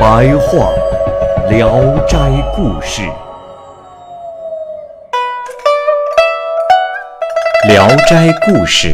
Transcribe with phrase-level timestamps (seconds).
[0.00, 0.72] 白话
[1.50, 1.68] 《聊
[2.06, 3.02] 斋故事》，
[7.68, 8.88] 《聊斋故事》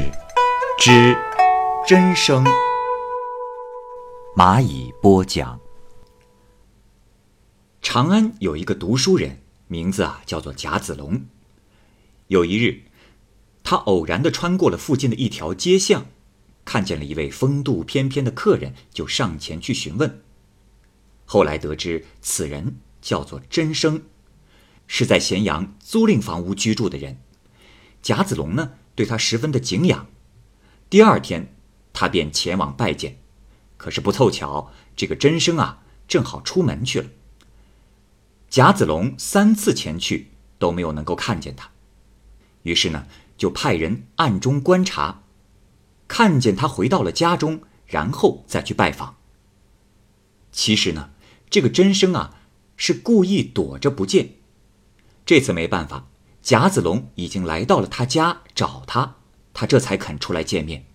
[0.77, 1.17] 之
[1.87, 2.45] 真生，
[4.37, 5.61] 蚂蚁播讲。
[7.81, 9.39] 长安有一个读书人，
[9.69, 11.23] 名字啊叫做贾子龙。
[12.27, 12.81] 有一日，
[13.63, 16.07] 他偶然的穿过了附近的一条街巷，
[16.65, 20.23] 看见了一位风度翩翩的客人，就上前去询问。
[21.27, 24.05] 后来得知此人叫做真生，
[24.87, 27.19] 是在咸阳租赁房屋居住的人。
[28.01, 30.07] 贾子龙呢对他十分的敬仰。
[30.89, 31.55] 第二天，
[31.93, 33.19] 他便前往拜见，
[33.77, 37.09] 可是不凑巧，这个真生啊正好出门去了。
[38.49, 41.71] 贾子龙三次前去都没有能够看见他，
[42.63, 45.25] 于是呢，就派人暗中观察，
[46.07, 49.17] 看见他回到了家中，然后再去拜访。
[50.53, 51.11] 其实呢，
[51.49, 52.39] 这个真生啊
[52.77, 54.31] 是故意躲着不见。
[55.25, 56.09] 这次没办法，
[56.43, 59.17] 贾子龙已经来到了他家找他，
[59.53, 60.87] 他这才肯出来见面。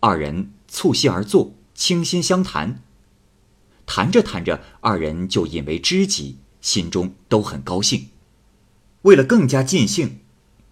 [0.00, 2.82] 二人促膝而坐，倾心相谈。
[3.86, 6.38] 谈着谈着，二人就引为知己。
[6.60, 8.10] 心中都很高兴。
[9.02, 10.20] 为了更加尽兴，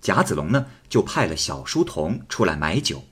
[0.02, 3.04] 贾子龙呢就派了小书童出来买酒。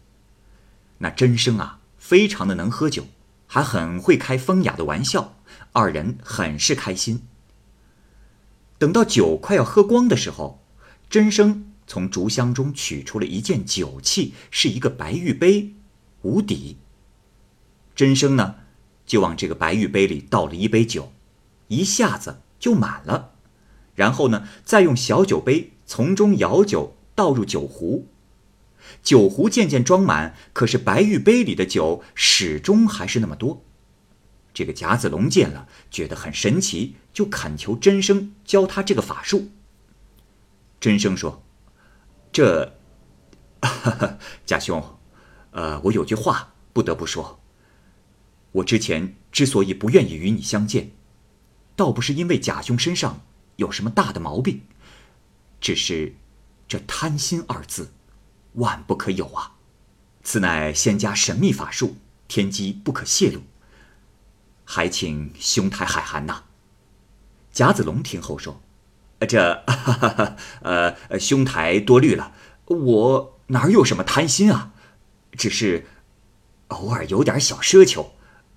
[0.99, 3.07] 那真生啊，非常的能喝酒，
[3.57, 5.33] 还很会开风雅的玩笑，
[5.73, 7.23] 二人很是开心。
[8.77, 10.63] 等到酒快要喝光的时候，
[11.09, 15.73] 真生从竹箱中取出了一件酒器，是一个白玉杯，
[16.21, 16.77] 无底。
[17.95, 18.57] 真生呢，
[19.07, 21.11] 就往这个白玉杯里倒了一杯酒，
[21.69, 22.43] 一下子。
[22.59, 23.33] 就满了，
[23.95, 28.09] 然后呢，再用小酒杯从中舀酒倒入酒壶，
[29.03, 33.65] 酒壶渐渐装满，可是白玉杯里的酒始终还是那么多。
[34.55, 39.51] 这个贾子龙见了，觉得很神奇，就恳求真生教他这个法术。
[40.81, 41.43] 真生说
[42.33, 42.79] ：“这，
[44.45, 44.99] 贾兄，
[45.51, 47.41] 呃，我有句话不得不说。
[48.53, 50.93] 我之前之所以不愿意与你相见。”
[51.77, 53.21] 倒不是因为贾兄身上
[53.57, 54.63] 有什么大的毛病，
[55.61, 56.15] 只是
[56.67, 57.93] 这贪心二字，
[58.57, 59.53] 万不可有啊！
[60.23, 61.97] 此乃仙家神秘法术，
[62.29, 63.43] 天机不可泄露。
[64.65, 66.43] 还请兄台海涵呐。
[67.53, 68.61] 贾子龙听后说
[69.29, 69.65] ：“这，
[70.63, 72.33] 呃，兄台多虑了，
[72.67, 74.73] 我哪有什么贪心啊？
[75.33, 75.87] 只是
[76.69, 78.15] 偶尔有点小奢求，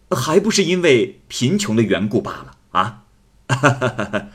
[0.10, 3.06] 还不是因为贫穷的缘故罢了啊。”
[3.48, 4.04] 哈哈哈！
[4.06, 4.28] 哈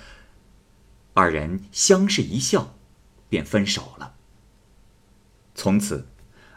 [1.15, 2.75] 二人相视一笑，
[3.29, 4.14] 便分手了。
[5.55, 6.07] 从此，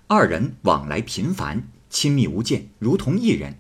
[0.08, 3.60] 二人往来频繁，亲密无间，如同一人。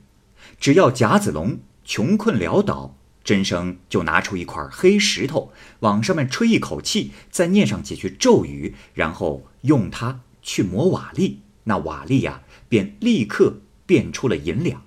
[0.60, 14.82] 只要贾子龙穷困潦倒，真生就拿出一块黑石头，往上面吹一口气，再念上几句咒语，然后用它去磨瓦砾，那瓦砾呀，便立刻变出了银两。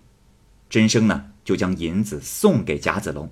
[0.68, 3.30] 真生呢，就将银子送给贾子龙。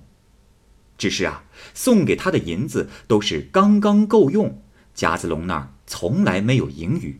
[0.97, 1.43] 只是啊，
[1.73, 4.61] 送给他的银子都是刚刚够用，
[4.93, 7.19] 贾子龙那儿从来没有盈余。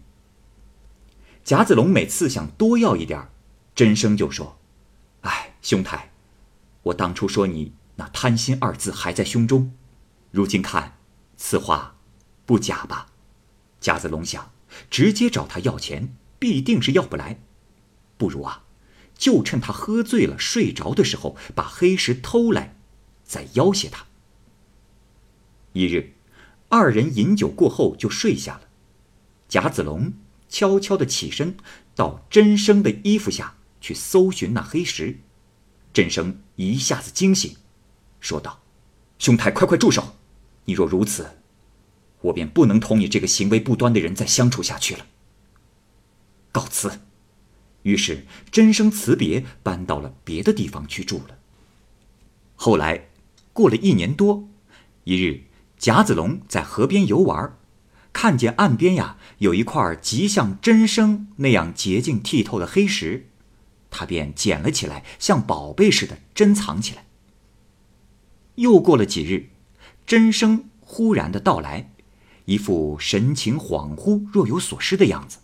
[1.44, 3.30] 贾子龙每次想多要一点
[3.74, 4.60] 真生就说
[5.22, 6.12] ：“哎，兄台，
[6.84, 9.74] 我当初说你那贪心二字还在胸中，
[10.30, 11.00] 如今看，
[11.36, 11.96] 此话
[12.46, 13.08] 不假吧？”
[13.82, 14.52] 贾子龙想，
[14.92, 17.40] 直接找他要钱，必定是要不来，
[18.18, 18.66] 不如啊，
[19.18, 22.76] 就趁他喝醉了睡着的时候，把黑石偷来。
[23.24, 24.06] 在要挟他。
[25.74, 26.14] 一日，
[26.70, 28.69] 二人饮酒过后就睡下了。
[29.50, 30.14] 贾子龙
[30.48, 31.58] 悄悄的起身，
[31.96, 35.20] 到真生的衣服下去搜寻那黑石。
[35.92, 37.58] 真生一下子惊醒，
[38.22, 38.62] 说道
[39.20, 40.16] ：“兄台，快快住手！
[40.64, 41.40] 你若如此，
[42.22, 45.06] 我便不能同你这个行为不端的人再相处下去了。
[46.54, 47.02] 告辞。”
[47.84, 51.38] 于是真生辞别，搬到了别的地方去住了。
[52.56, 53.08] 后来。
[53.52, 54.48] 过了一年多，
[55.04, 55.44] 一日，
[55.78, 57.58] 贾子龙在河边游玩，
[58.12, 63.30] 看见岸边呀有一块极像真生那样洁净剔透的黑石，
[63.92, 67.06] 他便捡了起来，像宝贝似的珍藏起来。
[68.56, 69.50] 又过了几日，
[70.06, 71.92] 真生忽然的到来，
[72.46, 75.38] 一副神情恍惚、若有所失的样子。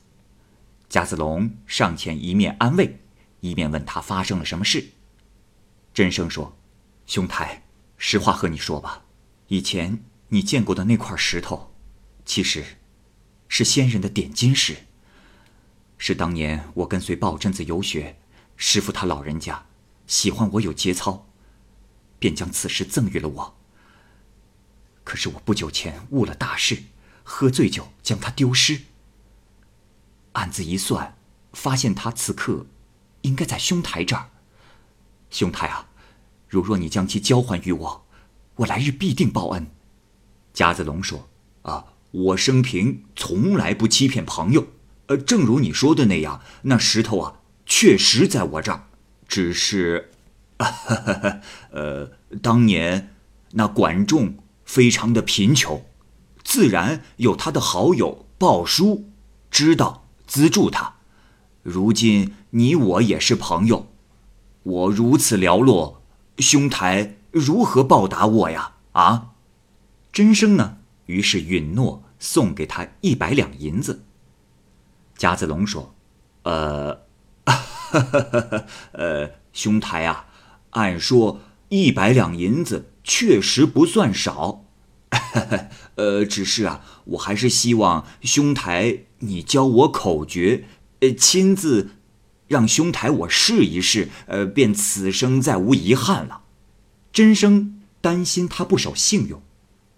[0.90, 3.00] 贾子龙上前一面安慰，
[3.40, 4.90] 一面问他发生了什么事。
[5.94, 6.58] 真生说
[7.08, 7.64] ：“兄台，
[7.98, 9.04] 实话和你说吧，
[9.48, 11.72] 以前你见过的那块石头。”
[12.26, 12.66] 其实，
[13.48, 14.78] 是仙人的点金石。
[15.98, 18.18] 是当年我跟随鲍真子游学，
[18.58, 19.68] 师傅他老人家
[20.08, 21.28] 喜欢我有节操，
[22.20, 23.58] 便将此石赠予了我。
[25.04, 26.84] 可是我不久前误了大事，
[27.24, 28.82] 喝醉酒将它丢失。
[30.34, 31.16] 暗自一算，
[31.54, 32.66] 发现他此刻
[33.22, 34.32] 应该在兄台这儿。
[35.30, 35.88] 兄台啊，
[36.50, 38.06] 如若你将其交还于我，
[38.56, 39.72] 我来日必定报恩。
[40.54, 41.30] 贾子龙说
[41.62, 41.86] ：“啊。”
[42.16, 44.68] 我生平从来不欺骗朋友，
[45.08, 48.84] 呃，正如你说的那样，那石头啊，确实在我这儿，
[49.28, 50.12] 只是，
[51.72, 53.14] 呃，当年
[53.52, 55.86] 那管仲非常的贫穷，
[56.42, 59.10] 自然有他的好友鲍叔
[59.52, 60.96] 知道资助他。
[61.64, 63.92] 如今你我也是朋友，
[64.64, 66.02] 我如此寥落，
[66.38, 68.76] 兄台如何报答我呀？
[68.94, 69.32] 啊，
[70.14, 70.78] 真生呢？
[71.08, 72.05] 于是允诺。
[72.26, 74.04] 送给他一百两银子。
[75.16, 75.94] 贾子龙说
[76.42, 77.04] ：“呃，
[78.94, 80.26] 呃，兄台啊，
[80.72, 81.40] 按说
[81.70, 84.66] 一百两银子确实不算少，
[85.96, 90.66] 呃，只是啊，我还是希望兄台你教我口诀，
[91.02, 91.92] 呃，亲自
[92.48, 96.42] 让兄台我试一试，呃，便此生再无遗憾了。”
[97.14, 99.44] 真生担心他不守信用，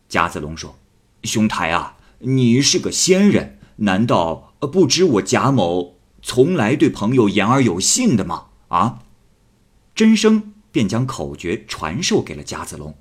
[0.09, 0.77] 贾子龙说
[1.24, 8.48] ：“兄台啊。”你是个仙人，难道不知我贾某从来对朋友言而有信的吗？
[8.69, 9.04] 啊！
[9.94, 12.96] 真生便将口诀传授给了贾子龙。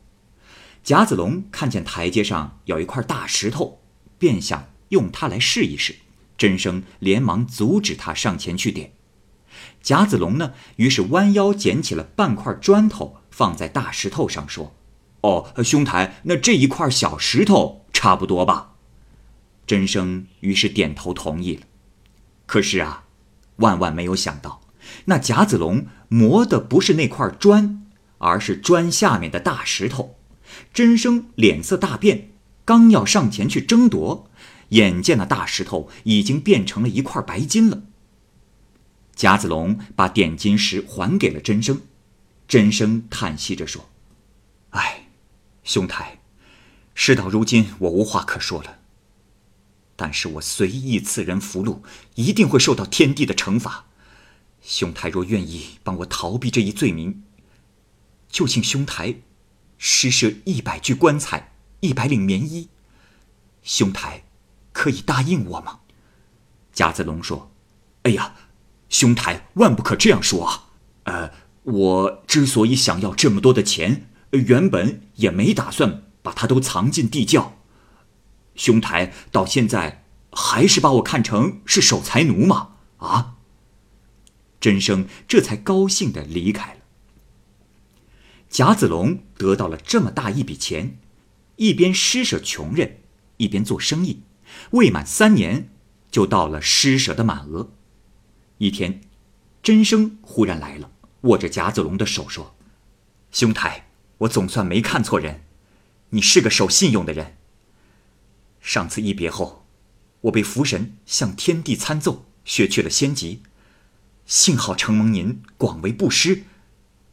[0.84, 3.80] 贾子龙看见台阶上有一块大石头，
[4.18, 5.96] 便想用它来试一试。
[6.36, 8.92] 真生连忙阻止他上前去点。
[9.82, 14.74] 贾子龙呢，于是弯腰捡起了半块砖头，放在大石头上，说
[15.22, 18.74] ：“哦，兄台，那这一块小石头差不多吧？”
[19.66, 21.62] 真生于是点头同意了，
[22.46, 23.04] 可是啊，
[23.56, 24.60] 万万没有想到，
[25.06, 27.84] 那贾子龙磨的不是那块砖，
[28.18, 30.16] 而是砖下面的大石头。
[30.72, 32.30] 真生脸色大变，
[32.64, 34.30] 刚要上前去争夺，
[34.68, 37.82] 眼见那大石头已经变成了一块白金了。
[39.16, 41.80] 贾子龙把点金石还给了真生，
[42.46, 43.90] 真生叹息着说
[44.70, 45.08] ：“哎，
[45.64, 46.20] 兄台，
[46.94, 48.78] 事到如今，我无话可说了。”
[49.96, 51.82] 但是我随意赐人福禄，
[52.14, 53.86] 一定会受到天地的惩罚。
[54.62, 57.22] 兄台若愿意帮我逃避这一罪名，
[58.28, 59.16] 就请兄台
[59.78, 62.68] 施舍一百具棺材、一百领棉衣。
[63.62, 64.24] 兄台
[64.72, 65.80] 可以答应我吗？
[66.72, 67.50] 贾子龙说
[68.04, 68.34] ：“哎呀，
[68.90, 70.68] 兄台万不可这样说啊！
[71.04, 71.32] 呃，
[71.62, 77.55] 我之所以想要这么多的钱，原本也没打算把它都藏进地窖。”
[78.56, 82.72] 兄台到现在还是把我看成是守财奴吗？
[82.98, 83.34] 啊！
[84.58, 86.80] 真生这才高兴的离开了。
[88.48, 90.98] 贾子龙得到了这么大一笔钱，
[91.56, 92.98] 一边施舍穷人，
[93.36, 94.22] 一边做生意，
[94.70, 95.68] 未满三年
[96.10, 97.70] 就到了施舍的满额。
[98.58, 99.02] 一天，
[99.62, 100.90] 真生忽然来了，
[101.22, 102.56] 握着贾子龙的手说
[103.30, 103.88] ：“兄台，
[104.18, 105.42] 我总算没看错人，
[106.10, 107.36] 你是个守信用的人。”
[108.66, 109.64] 上次一别后，
[110.22, 113.44] 我被福神向天地参奏，削去了仙籍。
[114.26, 116.42] 幸好承蒙您广为布施，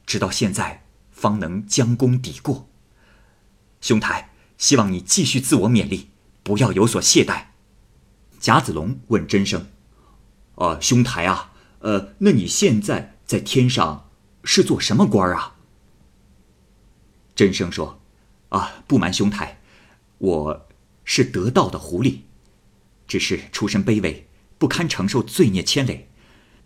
[0.03, 2.67] 直到现在方能将功抵过。
[3.81, 6.09] 兄台，希望你继续自我勉励，
[6.41, 7.49] 不要有所懈怠。
[8.39, 9.67] 贾子龙问真生
[10.55, 14.09] ：“呃，兄台啊，呃，那你现在在天上
[14.43, 15.57] 是做什么官啊？”
[17.35, 18.01] 真生说
[18.49, 19.61] ：“啊，不瞒兄台，
[20.17, 20.67] 我。”
[21.03, 22.19] 是得道的狐狸，
[23.07, 26.09] 只是出身卑微，不堪承受罪孽牵累，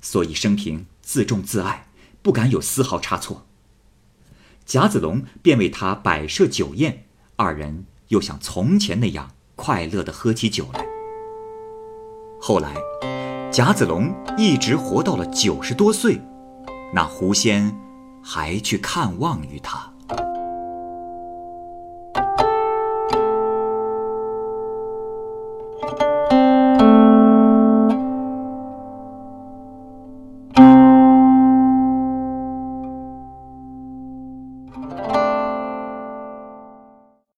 [0.02, 1.88] 所以生平自重自爱，
[2.22, 3.48] 不敢有丝毫差错。
[4.66, 7.06] 贾子龙便为他摆设酒宴，
[7.38, 10.86] 二人又像从前那样快乐的喝起酒来。
[12.40, 12.76] 后来，
[13.52, 16.22] 贾子龙一直活到了九十多岁，
[16.94, 17.76] 那狐仙
[18.22, 19.92] 还去看望于他。